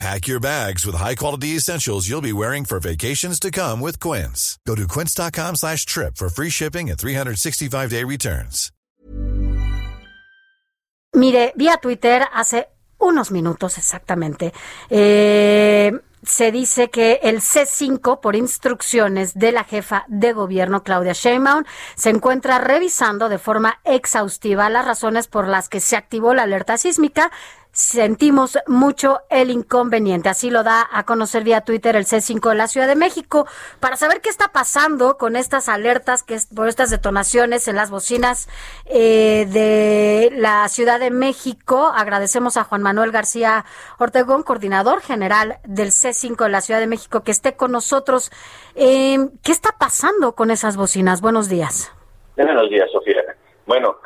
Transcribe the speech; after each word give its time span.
Pack 0.00 0.26
your 0.26 0.40
bags 0.40 0.84
with 0.84 0.96
high-quality 0.96 1.56
essentials 1.56 2.08
you'll 2.08 2.20
be 2.20 2.32
wearing 2.32 2.64
for 2.64 2.80
vacations 2.80 3.38
to 3.40 3.50
come 3.50 3.80
with 3.80 4.00
Quince. 4.00 4.58
Go 4.66 4.74
to 4.74 4.86
quince.com 4.88 5.56
slash 5.56 5.86
trip 5.86 6.16
for 6.16 6.28
free 6.28 6.50
shipping 6.50 6.90
and 6.90 6.98
365-day 6.98 8.04
returns. 8.04 8.70
Mire, 11.14 11.52
vía 11.54 11.78
Twitter 11.80 12.26
hace 12.32 12.66
unos 12.98 13.30
minutos 13.30 13.78
exactamente, 13.78 14.52
eh, 14.90 15.92
se 16.24 16.50
dice 16.50 16.90
que 16.90 17.20
el 17.22 17.40
C5, 17.40 18.20
por 18.20 18.34
instrucciones 18.34 19.34
de 19.34 19.52
la 19.52 19.64
jefa 19.64 20.04
de 20.08 20.32
gobierno 20.32 20.82
Claudia 20.82 21.12
Sheinbaum, 21.12 21.64
se 21.94 22.10
encuentra 22.10 22.58
revisando 22.58 23.28
de 23.28 23.38
forma 23.38 23.78
exhaustiva 23.84 24.70
las 24.70 24.86
razones 24.86 25.28
por 25.28 25.46
las 25.46 25.68
que 25.68 25.80
se 25.80 25.96
activó 25.96 26.34
la 26.34 26.44
alerta 26.44 26.78
sísmica 26.78 27.30
sentimos 27.74 28.56
mucho 28.68 29.20
el 29.30 29.50
inconveniente. 29.50 30.28
Así 30.28 30.48
lo 30.48 30.62
da 30.62 30.88
a 30.90 31.04
conocer 31.04 31.42
vía 31.42 31.62
Twitter 31.62 31.96
el 31.96 32.06
C5 32.06 32.50
de 32.50 32.54
la 32.54 32.68
Ciudad 32.68 32.86
de 32.86 32.94
México. 32.94 33.46
Para 33.80 33.96
saber 33.96 34.20
qué 34.20 34.30
está 34.30 34.52
pasando 34.52 35.18
con 35.18 35.34
estas 35.34 35.68
alertas, 35.68 36.22
que 36.22 36.34
es, 36.34 36.46
por 36.46 36.68
estas 36.68 36.90
detonaciones 36.90 37.66
en 37.66 37.74
las 37.74 37.90
bocinas 37.90 38.48
eh, 38.86 39.46
de 39.50 40.30
la 40.36 40.68
Ciudad 40.68 41.00
de 41.00 41.10
México, 41.10 41.92
agradecemos 41.94 42.56
a 42.56 42.64
Juan 42.64 42.80
Manuel 42.80 43.10
García 43.10 43.64
Ortegón, 43.98 44.44
coordinador 44.44 45.00
general 45.02 45.58
del 45.64 45.88
C5 45.88 46.44
de 46.44 46.50
la 46.50 46.60
Ciudad 46.60 46.78
de 46.78 46.86
México, 46.86 47.24
que 47.24 47.32
esté 47.32 47.56
con 47.56 47.72
nosotros. 47.72 48.30
Eh, 48.76 49.18
¿Qué 49.42 49.50
está 49.50 49.72
pasando 49.76 50.36
con 50.36 50.52
esas 50.52 50.76
bocinas? 50.76 51.20
Buenos 51.20 51.48
días. 51.48 51.92
Buenos 52.36 52.70
días, 52.70 52.88
Sofía. 52.92 53.20
Bueno, 53.66 53.96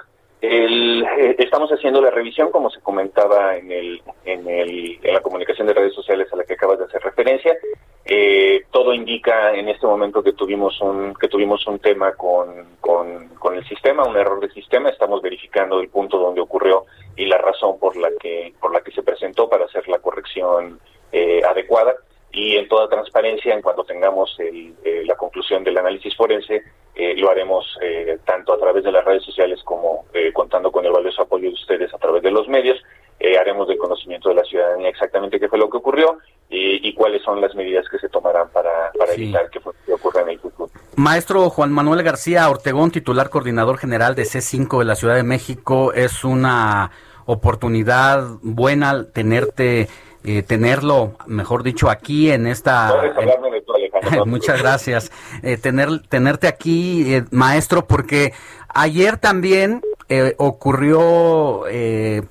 el, 0.41 1.05
eh, 1.19 1.37
estamos 1.39 1.71
haciendo 1.71 2.01
la 2.01 2.11
revisión, 2.11 2.51
como 2.51 2.71
se 2.71 2.81
comentaba 2.81 3.57
en, 3.57 3.73
el, 3.73 4.03
en, 4.25 4.49
el, 4.49 4.99
en 5.03 5.15
la 5.15 5.21
comunicación 5.21 5.67
de 5.67 5.75
redes 5.75 5.95
sociales 5.95 6.29
a 6.33 6.37
la 6.37 6.45
que 6.45 6.55
acabas 6.55 6.79
de 6.79 6.85
hacer 6.85 7.03
referencia. 7.03 7.57
Eh, 8.05 8.65
todo 8.71 8.95
indica 8.95 9.55
en 9.55 9.69
este 9.69 9.87
momento 9.87 10.23
que 10.23 10.33
tuvimos 10.33 10.81
un 10.81 11.13
que 11.15 11.29
tuvimos 11.29 11.67
un 11.67 11.79
tema 11.79 12.13
con, 12.13 12.77
con, 12.81 13.29
con, 13.35 13.57
el 13.57 13.69
sistema, 13.69 14.05
un 14.05 14.17
error 14.17 14.41
de 14.41 14.51
sistema. 14.51 14.89
Estamos 14.89 15.21
verificando 15.21 15.81
el 15.81 15.89
punto 15.89 16.19
donde 16.19 16.41
ocurrió 16.41 16.87
y 17.17 17.27
la 17.27 17.39
razón 17.39 17.79
por 17.79 17.97
la 17.97 18.09
que 18.19 18.55
por 18.61 18.73
la 18.73 18.81
que 18.81 18.93
se 18.93 19.03
presentó 19.03 19.49
para 19.49 19.65
hacer 19.65 19.89
la 19.89 19.99
corrección 19.99 20.81
eh, 21.13 21.43
adecuada. 21.45 21.97
Y 22.31 22.57
en 22.57 22.69
toda 22.69 22.89
transparencia, 22.89 23.55
en 23.55 23.63
cuanto 23.63 23.85
tengamos 23.85 24.39
el, 24.39 24.75
eh, 24.85 25.03
la 25.07 25.17
conclusión 25.17 25.65
del 25.65 25.79
análisis 25.79 26.15
forense, 26.15 26.63
eh, 26.95 27.15
lo 27.17 27.31
haremos 27.31 27.79
eh, 27.81 28.19
tanto 28.25 28.53
a 28.53 28.59
través 28.59 28.83
de 28.83 28.91
las 28.91 29.05
redes 29.05 29.23
sociales 29.25 29.63
contando 30.59 30.73
con 30.73 30.85
el 30.85 30.93
valioso 30.93 31.23
apoyo 31.23 31.49
de 31.49 31.55
ustedes 31.55 31.93
a 31.95 31.99
través 31.99 32.23
de 32.23 32.31
los 32.31 32.49
medios. 32.49 32.79
haremos 33.41 33.69
del 33.69 33.79
conocimiento 33.79 34.29
de 34.29 34.37
la 34.37 34.45
ciudadanía 34.45 34.89
exactamente 34.89 35.39
qué 35.39 35.49
fue 35.49 35.59
lo 35.59 35.69
que 35.71 35.77
ocurrió 35.77 36.19
y, 36.51 36.93
cuáles 36.95 37.23
son 37.23 37.41
las 37.41 37.55
medidas 37.55 37.85
que 37.91 37.99
se 37.99 38.09
tomarán 38.09 38.49
para, 38.51 38.91
para 38.99 39.13
evitar 39.13 39.51
que, 39.51 39.61
que, 39.87 39.93
ocurra 39.93 40.23
en 40.23 40.31
el 40.31 40.41
futuro. 40.41 40.71
Maestro 40.97 41.51
Juan 41.51 41.71
Manuel 41.71 42.03
García 42.03 42.49
Ortegón, 42.49 42.91
titular 42.91 43.29
coordinador 43.31 43.79
general 43.79 44.15
de 44.15 44.23
C5 44.23 44.79
de 44.79 44.85
la 44.85 44.95
Ciudad 44.95 45.15
de 45.15 45.23
México, 45.23 45.93
es 45.93 46.25
una 46.25 46.91
oportunidad 47.27 48.25
buena 48.43 49.05
tenerte 49.13 49.89
eh, 50.25 50.43
tenerlo, 50.43 51.13
mejor 51.27 51.63
dicho, 51.63 51.89
aquí 51.89 52.31
en 52.31 52.47
esta... 52.47 52.93
muchas 54.27 54.61
gracias. 54.61 55.13
Eh, 55.43 55.57
tener, 55.57 56.03
tenerte 56.09 56.49
aquí, 56.49 57.15
eh, 57.15 57.25
maestro, 57.31 57.87
porque 57.87 58.33
ayer 58.69 59.17
también 59.19 59.81
ocurrió 60.39 61.65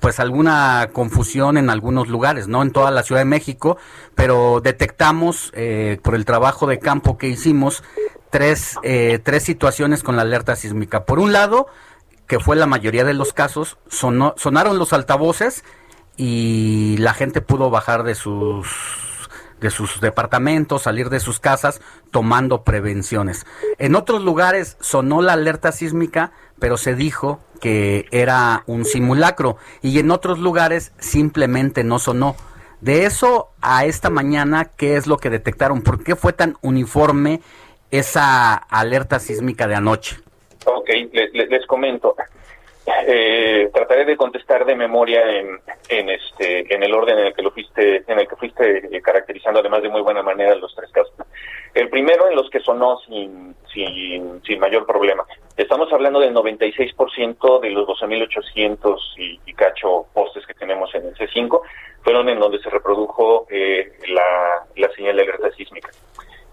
pues 0.00 0.20
alguna 0.20 0.90
confusión 0.92 1.56
en 1.56 1.70
algunos 1.70 2.08
lugares, 2.08 2.48
no 2.48 2.62
en 2.62 2.72
toda 2.72 2.90
la 2.90 3.02
Ciudad 3.02 3.20
de 3.20 3.26
México, 3.26 3.76
pero 4.14 4.60
detectamos 4.60 5.52
por 6.02 6.14
el 6.14 6.24
trabajo 6.24 6.66
de 6.66 6.78
campo 6.78 7.18
que 7.18 7.28
hicimos 7.28 7.84
tres, 8.30 8.76
tres 9.22 9.42
situaciones 9.42 10.02
con 10.02 10.16
la 10.16 10.22
alerta 10.22 10.56
sísmica. 10.56 11.04
Por 11.04 11.18
un 11.18 11.32
lado, 11.32 11.68
que 12.26 12.40
fue 12.40 12.56
la 12.56 12.66
mayoría 12.66 13.04
de 13.04 13.14
los 13.14 13.32
casos, 13.32 13.78
sonó, 13.88 14.34
sonaron 14.36 14.78
los 14.78 14.92
altavoces 14.92 15.64
y 16.16 16.96
la 16.98 17.14
gente 17.14 17.40
pudo 17.40 17.70
bajar 17.70 18.02
de 18.02 18.14
sus 18.16 18.66
de 19.60 19.70
sus 19.70 20.00
departamentos, 20.00 20.82
salir 20.82 21.10
de 21.10 21.20
sus 21.20 21.40
casas 21.40 21.80
tomando 22.10 22.62
prevenciones. 22.64 23.46
En 23.78 23.94
otros 23.94 24.22
lugares 24.22 24.76
sonó 24.80 25.22
la 25.22 25.34
alerta 25.34 25.72
sísmica, 25.72 26.32
pero 26.58 26.76
se 26.76 26.94
dijo 26.94 27.40
que 27.60 28.06
era 28.10 28.62
un 28.66 28.84
simulacro 28.84 29.56
y 29.82 29.98
en 29.98 30.10
otros 30.10 30.38
lugares 30.38 30.92
simplemente 30.98 31.84
no 31.84 31.98
sonó. 31.98 32.36
De 32.80 33.06
eso 33.06 33.48
a 33.60 33.84
esta 33.84 34.08
mañana, 34.08 34.66
¿qué 34.76 34.96
es 34.96 35.06
lo 35.06 35.16
que 35.16 35.30
detectaron? 35.30 35.82
¿Por 35.82 36.04
qué 36.04 36.14
fue 36.14 36.32
tan 36.32 36.56
uniforme 36.62 37.40
esa 37.90 38.54
alerta 38.54 39.18
sísmica 39.18 39.66
de 39.66 39.74
anoche? 39.74 40.18
Ok, 40.64 40.88
les, 41.12 41.32
les 41.32 41.66
comento 41.66 42.14
eh, 43.06 43.70
trataré 43.72 44.04
de 44.04 44.16
contestar 44.16 44.64
de 44.64 44.74
memoria 44.74 45.20
en, 45.38 45.60
en, 45.88 46.10
este 46.10 46.72
en 46.74 46.82
el 46.82 46.94
orden 46.94 47.18
en 47.18 47.26
el 47.26 47.34
que 47.34 47.42
lo 47.42 47.50
fuiste 47.50 48.04
en 48.06 48.18
el 48.18 48.28
que 48.28 48.36
fuiste 48.36 48.96
eh, 48.96 49.00
caracterizando 49.02 49.60
además 49.60 49.82
de 49.82 49.88
muy 49.88 50.00
buena 50.00 50.22
manera 50.22 50.54
los 50.54 50.74
tres 50.74 50.90
casos. 50.90 51.14
El 51.74 51.88
primero 51.90 52.28
en 52.28 52.36
los 52.36 52.48
que 52.50 52.60
sonó 52.60 52.98
sin 53.00 53.54
sin, 53.72 54.42
sin 54.44 54.58
mayor 54.58 54.86
problema. 54.86 55.24
Estamos 55.56 55.92
hablando 55.92 56.20
del 56.20 56.34
96% 56.34 57.60
de 57.60 57.70
los 57.70 57.86
12.800 57.86 58.98
y, 59.18 59.40
y 59.44 59.54
cacho 59.54 60.06
postes 60.12 60.46
que 60.46 60.54
tenemos 60.54 60.94
en 60.94 61.06
el 61.06 61.14
C5 61.14 61.60
fueron 62.02 62.28
en 62.28 62.38
donde 62.38 62.58
se 62.60 62.70
reprodujo 62.70 63.46
eh, 63.50 63.92
la, 64.08 64.66
la 64.76 64.88
señal 64.94 65.16
de 65.16 65.22
alerta 65.22 65.50
sísmica. 65.52 65.90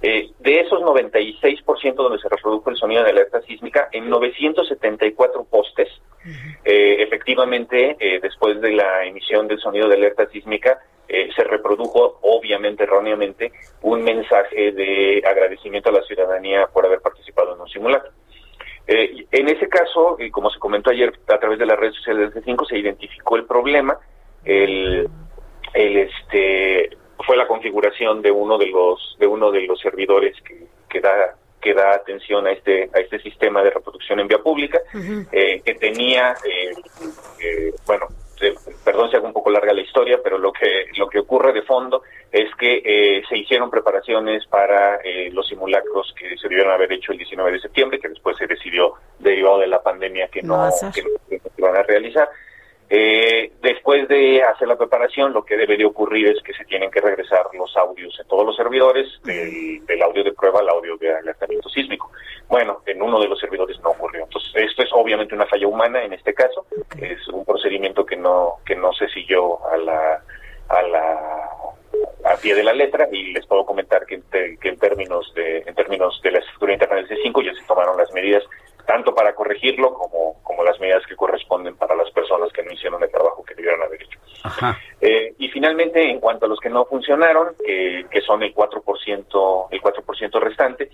Eh, 0.02 0.30
de 0.40 0.60
esos 0.60 0.82
96% 0.82 1.96
donde 1.96 2.20
se 2.20 2.30
reprodujo 2.30 2.70
el 2.70 2.78
sonido 2.78 3.04
de 3.04 3.12
alerta 3.12 3.42
sísmica, 3.42 3.90
en 3.92 4.10
974 4.10 5.46
postes, 5.46 5.90
eh, 6.64 6.96
efectivamente, 7.00 7.96
eh, 8.00 8.20
después 8.22 8.60
de 8.62 8.72
la 8.72 9.06
emisión 9.06 9.48
del 9.48 9.60
sonido 9.60 9.88
de 9.88 9.96
alerta 9.96 10.28
sísmica, 10.28 10.80
se 11.08 11.44
reprodujo, 11.44 12.18
obviamente 12.24 12.84
erróneamente, 12.84 13.52
un 13.84 14.04
mensaje 14.04 14.72
de 14.72 15.22
agradecimiento 15.24 15.90
a 15.90 15.94
la 15.94 16.02
ciudadanía 16.02 16.66
por 16.66 16.84
haber 16.84 17.00
participado 17.00 17.54
en 17.54 17.62
un 17.62 17.70
simulacro. 17.70 18.12
en 18.88 19.48
ese 19.48 19.70
caso, 19.70 20.18
como 20.32 20.50
se 20.50 20.58
comentó 20.58 20.90
ayer 20.90 21.14
a 21.28 21.38
través 21.38 21.60
de 21.60 21.68
las 21.68 21.78
redes 21.78 21.96
sociales 21.98 22.34
del 22.34 22.44
C5, 22.44 22.68
se 22.68 22.80
identificó 22.80 23.36
el 23.36 23.46
problema, 23.46 24.00
el, 24.44 25.08
el 25.76 25.98
este 25.98 26.98
fue 27.26 27.38
la 27.38 27.48
configuración 27.48 28.22
de 28.22 28.32
uno 28.32 28.58
de 28.58 28.68
los 28.68 29.16
de 29.20 29.28
uno 29.28 29.52
de 29.52 29.62
los 29.62 29.80
servidores 29.80 30.36
que, 30.42 30.66
que 30.90 31.02
da 31.02 31.36
que 31.66 31.74
da 31.74 31.96
atención 31.96 32.46
a 32.46 32.52
este 32.52 32.92
a 32.94 33.00
este 33.00 33.18
sistema 33.20 33.64
de 33.64 33.72
reproducción 33.72 34.20
en 34.20 34.28
vía 34.28 34.38
pública 34.38 34.80
eh, 35.32 35.60
que 35.66 35.74
tenía 35.74 36.36
eh, 36.46 36.76
eh, 37.42 37.74
bueno 37.88 38.06
perdón 38.84 39.10
si 39.10 39.16
hago 39.16 39.26
un 39.26 39.34
poco 39.34 39.50
larga 39.50 39.74
la 39.74 39.82
historia 39.82 40.20
pero 40.24 40.38
lo 40.38 40.54
que 40.54 40.86
lo 40.96 41.10
que 41.10 41.18
ocurre 41.18 41.54
de 41.54 41.64
fondo 41.64 42.04
es 42.32 42.54
que 42.56 43.24
se 43.28 43.36
hicieron 43.36 43.72
preparaciones 43.72 44.46
para 44.46 45.00
los 45.32 45.48
simulacros 45.48 46.14
que 46.20 46.38
se 46.38 46.48
debieron 46.48 46.74
haber 46.74 46.92
hecho 46.94 47.14
el 47.14 47.18
19 47.18 47.54
de 47.54 47.62
septiembre 47.62 48.00
que 48.00 48.10
después 48.10 48.38
se 48.38 48.46
decidió 48.46 48.94
derivado 49.18 49.58
de 49.58 49.68
la 49.68 49.82
pandemia 49.82 50.28
que 50.28 50.44
no, 50.44 50.70
que 50.94 51.02
no 51.02 51.10
se 51.28 51.52
iban 51.58 51.76
a 51.76 51.82
realizar. 51.82 52.30
Eh, 52.88 53.52
después 53.64 54.08
de 54.08 54.44
hacer 54.44 54.68
la 54.68 54.78
preparación, 54.78 55.34
lo 55.34 55.44
que 55.44 55.58
debe 55.58 55.76
de 55.76 55.86
ocurrir 55.86 56.28
es 56.28 56.44
que 56.44 56.54
se 56.54 56.66
tienen 56.66 56.92
que 56.92 57.02
regresar 57.02 57.48
los 57.54 57.76
audios 57.78 58.16
en 58.20 58.28
todos 58.28 58.46
los 58.46 58.56
servidores, 58.56 59.08
del, 59.24 60.02
audio 60.04 60.24
de 60.24 60.34
prueba 60.34 60.60
al 60.60 60.70
audio 60.70 60.96
de 60.98 61.10
en 61.10 61.26
uno 63.06 63.20
de 63.20 63.28
los 63.28 63.40
servidores 63.40 63.80
no 63.82 63.92
ocurrió. 63.92 64.24
Entonces, 64.24 64.52
esto 64.56 64.84
es 64.84 64.90
obviamente 64.94 65.36
una 65.36 65.46
falla 65.46 65.68
humana 65.68 66.04
en 66.04 66.14
este 66.14 66.34
caso, 66.34 66.66
es 67.00 67.28
un 67.30 67.46
procedimiento 67.46 68.06
que 68.06 68.16
no 68.16 68.56
que 68.66 68.76
no 68.76 68.92
se 68.94 69.08
siguió 69.10 69.66
a 69.68 69.78
la 69.78 70.24
a 70.70 70.82
la 70.82 71.50
a 72.26 72.36
pie 72.38 72.56
de 72.56 72.64
la 72.64 72.74
letra 72.74 73.08
y 73.12 73.32
les 73.32 73.46
puedo 73.46 73.66
comentar 73.66 74.06
que, 74.06 74.22
que 74.60 74.70
en 74.70 74.78
términos 74.78 75.32
de 75.36 75.60
en 75.60 75.76
términos 75.76 76.20
de 76.24 76.32
la 76.32 76.40
estructura 76.40 76.74
interna 76.74 76.96
del 76.96 77.08
C5 77.08 77.46
ya 77.46 77.54
se 77.54 77.66
tomaron 77.68 77.98
las 77.98 78.12
medidas 78.12 78.44
tanto 78.86 79.14
para 79.14 79.34
corregirlo 79.34 79.94
como, 79.94 80.42
como 80.44 80.64
las 80.64 80.80
medidas 80.80 81.06
que 81.08 81.16
corresponden 81.16 81.76
para 81.76 81.96
las 81.96 82.10
personas 82.12 82.52
que 82.54 82.64
no 82.64 82.72
hicieron 82.72 83.02
el 83.04 83.12
trabajo 83.12 83.44
que 83.44 83.56
debieron 83.56 83.82
haber 83.82 84.02
hecho. 84.04 84.20
Eh, 85.02 85.34
y 85.40 85.50
finalmente, 85.50 86.08
en 86.10 86.20
cuanto 86.20 86.46
a 86.46 86.50
los 86.50 86.60
que 86.60 86.70
no 86.70 86.86
funcionaron, 86.86 87.56
que 87.66 88.22
son 88.22 88.44
el 88.44 88.54
4%, 88.54 89.68
el 89.72 89.82
4% 89.82 90.40
restante, 90.40 90.85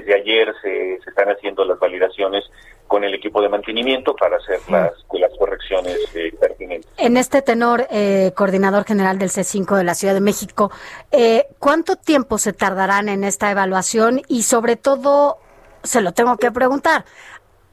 desde 0.00 0.14
ayer 0.14 0.54
se, 0.62 0.98
se, 1.02 1.10
están 1.10 1.28
haciendo 1.28 1.64
las 1.64 1.78
validaciones 1.78 2.44
con 2.86 3.04
el 3.04 3.14
equipo 3.14 3.40
de 3.40 3.48
mantenimiento 3.48 4.14
para 4.14 4.36
hacer 4.36 4.60
las, 4.70 4.92
las 5.12 5.32
correcciones 5.38 5.96
eh, 6.14 6.32
pertinentes. 6.38 6.90
En 6.98 7.16
este 7.16 7.42
tenor, 7.42 7.86
eh, 7.90 8.32
coordinador 8.34 8.84
general 8.84 9.18
del 9.18 9.30
C5 9.30 9.76
de 9.76 9.84
la 9.84 9.94
Ciudad 9.94 10.14
de 10.14 10.20
México, 10.20 10.70
eh, 11.10 11.46
¿cuánto 11.58 11.96
tiempo 11.96 12.38
se 12.38 12.52
tardarán 12.52 13.08
en 13.08 13.24
esta 13.24 13.50
evaluación? 13.50 14.22
Y 14.28 14.42
sobre 14.42 14.76
todo, 14.76 15.38
se 15.82 16.00
lo 16.00 16.12
tengo 16.12 16.36
que 16.36 16.52
preguntar, 16.52 17.04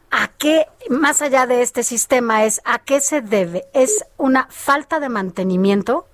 ¿a 0.10 0.30
qué, 0.40 0.66
más 0.90 1.22
allá 1.22 1.46
de 1.46 1.62
este 1.62 1.84
sistema, 1.84 2.46
es 2.46 2.62
a 2.66 2.80
qué 2.80 3.00
se 3.00 3.22
debe? 3.22 3.66
¿Es 3.74 4.06
una 4.18 4.48
falta 4.50 5.00
de 5.00 5.10
mantenimiento? 5.10 6.08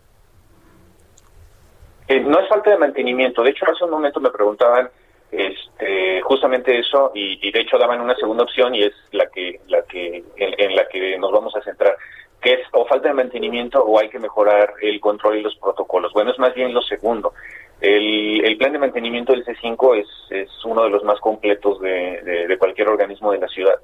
no 2.26 2.40
es 2.40 2.50
falta 2.50 2.72
de 2.72 2.78
mantenimiento. 2.78 3.44
De 3.44 3.52
hecho, 3.52 3.66
hace 3.72 3.86
un 3.86 3.92
momento 3.92 4.20
me 4.20 4.32
preguntaban 4.32 4.90
este, 5.32 6.22
justamente 6.22 6.80
eso 6.80 7.12
y, 7.14 7.52
de 7.52 7.62
hecho 7.62 7.78
daban 7.78 8.02
una 8.02 8.16
segunda 8.16 8.44
opción 8.44 8.74
y 8.74 8.84
es 8.84 8.94
la 9.12 9.28
que 9.28 9.60
la 9.68 9.84
que 9.84 10.24
en, 10.38 10.76
la 10.76 10.88
que 10.88 11.18
nos 11.20 11.32
vamos 11.32 11.56
a 11.56 11.62
centrar 11.62 11.96
que 12.42 12.54
es 12.54 12.60
o 12.72 12.86
falta 12.86 13.10
de 13.10 13.14
mantenimiento 13.14 13.84
o 13.84 14.00
hay 14.00 14.10
que 14.10 14.18
mejorar 14.18 14.74
el 14.82 15.00
control 15.00 15.38
y 15.38 15.42
los 15.42 15.56
protocolos. 15.58 16.14
Bueno 16.14 16.32
es 16.32 16.40
más 16.40 16.54
bien 16.56 16.74
lo 16.74 16.82
segundo. 16.82 17.34
El, 17.82 18.44
el 18.44 18.58
plan 18.58 18.74
de 18.74 18.80
mantenimiento 18.80 19.34
del 19.34 19.46
C5 19.46 19.98
es, 19.98 20.08
es 20.32 20.50
uno 20.66 20.84
de 20.84 20.90
los 20.90 21.04
más 21.04 21.20
completos 21.20 21.80
de, 21.80 22.46
de, 22.48 22.58
cualquier 22.58 22.90
organismo 22.90 23.32
de 23.32 23.40
la 23.40 23.48
ciudad. 23.48 23.80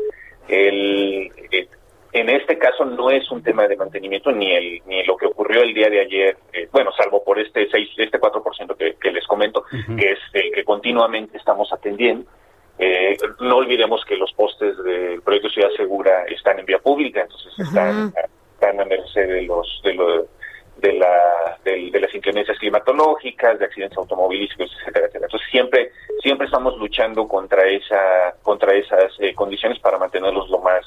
El, 0.48 1.32
en 2.16 2.30
este 2.30 2.58
caso 2.58 2.86
no 2.86 3.10
es 3.10 3.30
un 3.30 3.44
tema 3.44 3.68
de 3.68 3.76
mantenimiento 3.76 4.32
ni 4.32 4.54
el 4.54 4.82
ni 4.86 5.04
lo 5.04 5.18
que 5.18 5.26
ocurrió 5.26 5.62
el 5.62 5.74
día 5.74 5.90
de 5.90 6.00
ayer, 6.00 6.38
eh, 6.54 6.70
bueno, 6.72 6.92
salvo 6.94 7.22
por 7.22 7.38
este 7.38 7.68
6 7.70 7.90
este 7.98 8.20
4% 8.20 8.78
que, 8.78 8.96
que 8.96 9.12
les 9.12 9.28
comento, 9.28 9.66
que 9.70 10.12
es 10.12 10.20
el 10.32 10.52
que 10.54 10.64
continuamente 10.64 11.38
estamos 11.38 11.72
atendiendo. 11.74 12.26
Eh, 12.80 13.18
no 13.42 13.58
olvidemos 13.58 14.04
que 14.06 14.16
los 14.16 14.32
postes 14.34 14.82
del 14.84 15.22
proyecto 15.22 15.50
Ciudad 15.50 15.70
Segura 15.76 16.24
están 16.26 16.58
en 16.60 16.66
vía 16.66 16.80
pública, 16.80 17.22
entonces 17.22 17.54
están, 17.60 18.14
están 18.54 18.80
a 18.80 18.86
merced 18.86 19.28
de 19.28 19.42
los 19.44 19.82
de 19.84 19.94
los 19.94 20.26
de, 20.78 20.94
la, 20.94 21.58
de, 21.64 22.00
las 22.00 22.14
inclemencias 22.14 22.58
climatológicas, 22.60 23.58
de 23.60 23.66
accidentes 23.66 23.98
automovilísticos, 23.98 24.72
etcétera, 24.72 25.06
etcétera. 25.08 25.26
Entonces 25.26 25.50
siempre 25.52 25.92
siempre 26.22 26.46
estamos 26.46 26.78
luchando 26.78 27.28
contra 27.28 27.68
esa 27.68 28.36
contra 28.42 28.74
esas 28.74 29.14
eh, 29.20 29.34
condiciones 29.34 29.80
para 29.80 29.98
mantenerlos 29.98 30.50
lo 30.50 30.60
más 30.60 30.86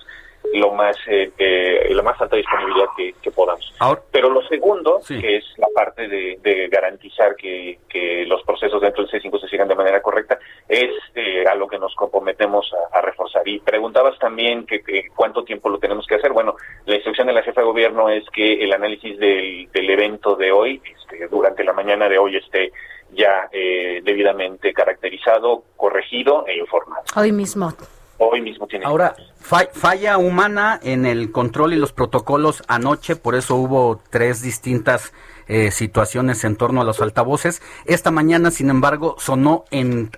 lo 0.54 0.72
más 0.72 0.96
eh, 1.06 1.30
eh, 1.38 1.88
la 1.90 2.02
más 2.02 2.20
alta 2.20 2.36
disponibilidad 2.36 2.86
que, 2.96 3.30
podamos. 3.30 3.72
Pero 4.10 4.30
lo 4.30 4.42
segundo, 4.48 5.00
que 5.06 5.36
es 5.36 5.44
la 5.58 5.68
parte 5.74 6.08
de, 6.08 6.68
garantizar 6.70 7.36
que, 7.36 7.78
los 8.26 8.42
procesos 8.42 8.80
dentro 8.80 9.04
del 9.04 9.22
C5 9.22 9.40
se 9.40 9.48
sigan 9.48 9.68
de 9.68 9.74
manera 9.74 10.00
correcta, 10.02 10.38
es 10.68 10.90
eh, 11.14 11.44
a 11.46 11.54
lo 11.54 11.66
que 11.66 11.78
nos 11.78 11.94
comprometemos 11.94 12.70
a, 12.92 13.00
reforzar. 13.00 13.46
Y 13.46 13.60
preguntabas 13.60 14.18
también 14.18 14.66
que, 14.66 14.80
cuánto 15.14 15.44
tiempo 15.44 15.68
lo 15.68 15.78
tenemos 15.78 16.06
que 16.06 16.16
hacer. 16.16 16.32
Bueno, 16.32 16.56
la 16.86 16.94
instrucción 16.94 17.26
de 17.26 17.34
la 17.34 17.42
jefa 17.42 17.60
de 17.60 17.66
gobierno 17.66 18.08
es 18.08 18.24
que 18.30 18.64
el 18.64 18.72
análisis 18.72 19.18
del, 19.18 19.68
del 19.72 19.90
evento 19.90 20.34
de 20.36 20.52
hoy, 20.52 20.82
este, 20.84 21.28
durante 21.28 21.64
la 21.64 21.72
mañana 21.72 22.08
de 22.08 22.18
hoy, 22.18 22.36
esté 22.36 22.72
ya 23.10 23.48
debidamente 23.50 24.74
caracterizado, 24.74 25.64
corregido 25.76 26.46
e 26.46 26.58
informado. 26.58 27.04
Hoy 27.16 27.32
mismo 27.32 27.72
hoy 28.18 28.40
mismo 28.40 28.66
tiene. 28.66 28.84
Ahora, 28.84 29.14
falla 29.38 30.18
humana 30.18 30.78
en 30.82 31.06
el 31.06 31.32
control 31.32 31.72
y 31.72 31.76
los 31.76 31.92
protocolos 31.92 32.62
anoche, 32.68 33.16
por 33.16 33.34
eso 33.34 33.56
hubo 33.56 34.00
tres 34.10 34.42
distintas 34.42 35.12
eh, 35.46 35.70
situaciones 35.70 36.44
en 36.44 36.56
torno 36.56 36.82
a 36.82 36.84
los 36.84 37.00
altavoces. 37.00 37.62
Esta 37.86 38.10
mañana, 38.10 38.50
sin 38.50 38.70
embargo, 38.70 39.16
sonó 39.18 39.64
en, 39.70 40.10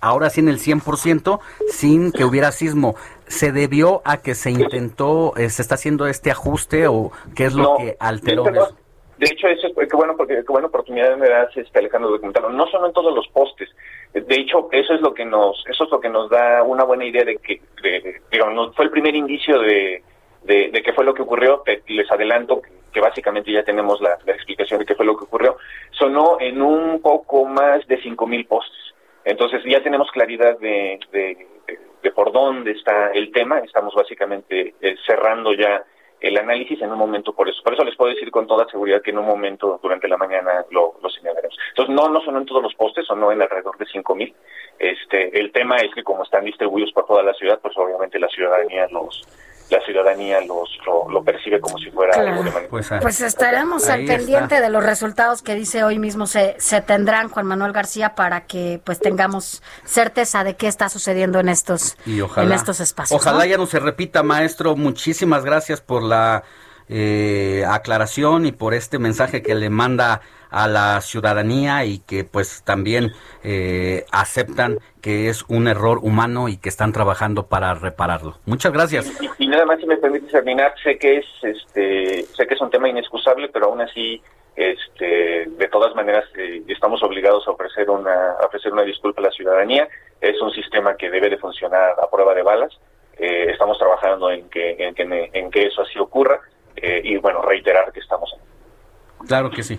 ahora 0.00 0.30
sí 0.30 0.40
en 0.40 0.48
el 0.48 0.58
100%, 0.58 1.40
sin 1.68 2.12
que 2.12 2.24
hubiera 2.24 2.52
sismo. 2.52 2.94
¿Se 3.26 3.52
debió 3.52 4.00
a 4.04 4.18
que 4.18 4.34
se 4.34 4.50
intentó, 4.50 5.34
eh, 5.36 5.50
se 5.50 5.60
está 5.60 5.74
haciendo 5.74 6.06
este 6.06 6.30
ajuste 6.30 6.86
o 6.86 7.12
qué 7.34 7.44
es 7.44 7.54
lo 7.54 7.76
que 7.76 7.96
alteró? 8.00 8.44
De 8.44 9.26
hecho, 9.26 9.48
eso 9.48 9.66
es 9.66 9.74
qué 9.74 9.96
bueno 9.96 10.16
porque 10.16 10.36
qué 10.36 10.52
buena 10.52 10.68
oportunidad 10.68 11.16
me 11.16 11.28
das, 11.28 11.54
este, 11.56 11.80
Alejandro, 11.80 12.12
de 12.12 12.20
comentarlo. 12.20 12.50
No 12.50 12.66
solo 12.68 12.86
en 12.86 12.92
todos 12.92 13.12
los 13.12 13.26
postes. 13.28 13.68
De 14.12 14.36
hecho, 14.36 14.68
eso 14.72 14.94
es 14.94 15.00
lo 15.00 15.12
que 15.12 15.24
nos, 15.24 15.62
eso 15.68 15.84
es 15.84 15.90
lo 15.90 16.00
que 16.00 16.08
nos 16.08 16.30
da 16.30 16.62
una 16.62 16.84
buena 16.84 17.04
idea 17.04 17.24
de 17.24 17.36
que, 17.36 17.60
digamos, 18.30 18.74
fue 18.74 18.86
el 18.86 18.90
primer 18.90 19.14
indicio 19.14 19.60
de, 19.60 20.02
de, 20.44 20.82
qué 20.82 20.92
fue 20.92 21.04
lo 21.04 21.14
que 21.14 21.22
ocurrió. 21.22 21.62
Les 21.86 22.10
adelanto 22.10 22.62
que, 22.92 23.00
básicamente 23.00 23.52
ya 23.52 23.62
tenemos 23.62 24.00
la, 24.00 24.14
explicación 24.26 24.80
de 24.80 24.86
qué 24.86 24.94
fue 24.94 25.06
lo 25.06 25.16
que 25.16 25.24
ocurrió. 25.24 25.56
Sonó 25.90 26.38
en 26.40 26.62
un 26.62 27.00
poco 27.00 27.44
más 27.44 27.86
de 27.86 28.00
5.000 28.00 28.48
postes. 28.48 28.94
Entonces 29.24 29.62
ya 29.66 29.82
tenemos 29.82 30.10
claridad 30.10 30.58
de, 30.58 30.98
de, 31.12 32.10
por 32.12 32.32
dónde 32.32 32.72
está 32.72 33.10
el 33.12 33.30
tema. 33.30 33.58
Estamos 33.58 33.94
básicamente 33.94 34.74
eh, 34.80 34.96
cerrando 35.06 35.52
ya 35.52 35.84
el 36.20 36.36
análisis 36.36 36.80
en 36.82 36.90
un 36.90 36.98
momento 36.98 37.32
por 37.32 37.48
eso. 37.48 37.62
Por 37.62 37.74
eso 37.74 37.84
les 37.84 37.96
puedo 37.96 38.12
decir 38.12 38.30
con 38.30 38.46
toda 38.46 38.68
seguridad 38.68 39.02
que 39.02 39.10
en 39.10 39.18
un 39.18 39.26
momento 39.26 39.78
durante 39.82 40.08
la 40.08 40.16
mañana 40.16 40.64
lo, 40.70 40.94
lo 41.02 41.10
señalaremos. 41.10 41.56
Entonces, 41.70 41.94
no, 41.94 42.08
no 42.08 42.20
son 42.22 42.36
en 42.36 42.46
todos 42.46 42.62
los 42.62 42.74
postes, 42.74 43.06
son 43.06 43.22
en 43.30 43.42
alrededor 43.42 43.76
de 43.78 43.86
5.000. 43.86 44.34
Este, 44.78 45.38
el 45.38 45.52
tema 45.52 45.76
es 45.76 45.92
que 45.94 46.04
como 46.04 46.22
están 46.22 46.44
distribuidos 46.44 46.92
por 46.92 47.06
toda 47.06 47.22
la 47.22 47.34
ciudad, 47.34 47.58
pues 47.60 47.76
obviamente 47.76 48.18
la 48.18 48.28
ciudadanía 48.28 48.86
los 48.90 49.26
la 49.70 49.80
ciudadanía 49.84 50.40
los 50.40 50.68
lo, 51.10 51.22
percibe 51.22 51.60
como 51.60 51.78
si 51.78 51.90
fuera 51.90 52.18
algo 52.18 52.42
de 52.42 52.50
pues, 52.70 52.90
pues, 53.00 53.20
estaremos 53.20 53.88
al 53.88 54.04
pendiente 54.06 54.60
de 54.60 54.70
los 54.70 54.82
resultados 54.82 55.42
que 55.42 55.54
dice 55.54 55.84
hoy 55.84 55.98
mismo 55.98 56.26
se, 56.26 56.56
se 56.58 56.80
tendrán 56.80 57.28
Juan 57.28 57.46
Manuel 57.46 57.72
García 57.72 58.14
para 58.14 58.46
que 58.46 58.80
pues 58.84 58.98
tengamos 58.98 59.62
certeza 59.84 60.44
de 60.44 60.56
qué 60.56 60.68
está 60.68 60.88
sucediendo 60.88 61.40
en 61.40 61.48
estos 61.48 61.96
en 62.06 62.52
estos 62.52 62.80
espacios. 62.80 63.20
Ojalá 63.20 63.46
ya 63.46 63.56
no 63.56 63.66
se 63.66 63.78
repita, 63.78 64.22
maestro. 64.22 64.76
Muchísimas 64.76 65.44
gracias 65.44 65.80
por 65.80 66.02
la 66.02 66.44
eh, 66.88 67.64
aclaración 67.68 68.46
y 68.46 68.52
por 68.52 68.72
este 68.72 68.98
mensaje 68.98 69.42
que 69.42 69.54
le 69.54 69.68
manda 69.68 70.22
a 70.50 70.66
la 70.66 71.00
ciudadanía 71.02 71.84
y 71.84 71.98
que 71.98 72.24
pues 72.24 72.62
también 72.64 73.12
eh, 73.44 74.06
aceptan 74.10 74.78
que 75.02 75.28
es 75.28 75.44
un 75.48 75.68
error 75.68 75.98
humano 76.02 76.48
y 76.48 76.56
que 76.56 76.70
están 76.70 76.92
trabajando 76.92 77.46
para 77.46 77.74
repararlo. 77.74 78.38
Muchas 78.46 78.72
gracias. 78.72 79.12
Y, 79.38 79.46
nada 79.48 79.66
más 79.66 79.80
si 79.80 79.86
me 79.86 79.98
permite 79.98 80.28
terminar, 80.28 80.72
sé 80.82 80.98
que 80.98 81.18
es 81.18 81.26
este 81.42 82.22
sé 82.22 82.46
que 82.46 82.54
es 82.54 82.60
un 82.60 82.70
tema 82.70 82.88
inexcusable, 82.88 83.48
pero 83.48 83.66
aún 83.66 83.82
así 83.82 84.22
este 84.56 85.44
de 85.46 85.68
todas 85.68 85.94
maneras 85.94 86.24
eh, 86.38 86.62
estamos 86.68 87.02
obligados 87.02 87.46
a 87.46 87.50
ofrecer 87.50 87.90
una 87.90 88.36
ofrecer 88.46 88.72
una 88.72 88.82
disculpa 88.82 89.20
a 89.20 89.24
la 89.24 89.30
ciudadanía. 89.30 89.86
Es 90.20 90.40
un 90.40 90.52
sistema 90.52 90.96
que 90.96 91.10
debe 91.10 91.28
de 91.28 91.36
funcionar 91.36 91.92
a 92.02 92.10
prueba 92.10 92.34
de 92.34 92.42
balas. 92.42 92.72
estamos 93.18 93.76
trabajando 93.78 94.30
en 94.30 94.48
que 94.48 94.76
en 94.78 94.94
que, 94.94 95.30
en 95.32 95.50
que 95.50 95.66
eso 95.66 95.82
así 95.82 95.98
ocurra 95.98 96.40
eh, 96.82 97.00
y 97.04 97.16
bueno, 97.18 97.42
reiterar 97.42 97.92
que 97.92 98.00
estamos 98.00 98.32
en. 98.34 99.26
Claro 99.26 99.50
que 99.50 99.62
sí. 99.62 99.78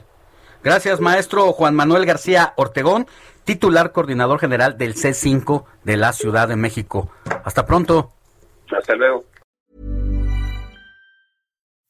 Gracias, 0.63 0.99
maestro 0.99 1.53
Juan 1.53 1.73
Manuel 1.73 2.05
García 2.05 2.53
Ortegón, 2.57 3.07
titular 3.45 3.91
coordinador 3.91 4.39
general 4.39 4.77
del 4.77 4.93
C5 4.93 5.63
de 5.83 5.97
la 5.97 6.11
Ciudad 6.11 6.47
de 6.47 6.57
México. 6.57 7.09
Hasta 7.45 7.65
pronto. 7.65 8.11
Hasta 8.71 8.95
luego. 8.95 9.25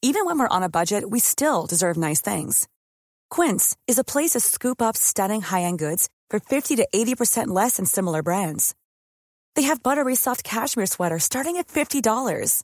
Even 0.02 0.26
when 0.26 0.40
we're 0.40 0.48
on 0.48 0.64
a 0.64 0.70
budget, 0.70 1.04
we 1.10 1.20
still 1.20 1.66
deserve 1.68 1.98
nice 1.98 2.22
things. 2.22 2.70
Quince 3.30 3.76
is 3.86 4.00
a 4.00 4.04
place 4.04 4.32
to 4.32 4.40
scoop 4.40 4.82
up 4.82 4.96
stunning 4.96 5.42
high-end 5.42 5.78
goods 5.78 6.08
for 6.30 6.40
50 6.40 6.78
to 6.78 6.88
80% 6.94 7.48
less 7.48 7.76
than 7.76 7.86
similar 7.86 8.24
brands. 8.24 8.76
They 9.56 9.64
have 9.64 9.84
buttery 9.84 10.16
soft 10.16 10.44
cashmere 10.44 10.86
sweaters 10.86 11.26
starting 11.26 11.58
at 11.58 11.68
$50 11.68 12.64